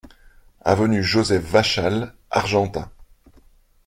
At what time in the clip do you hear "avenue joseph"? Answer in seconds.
0.63-1.43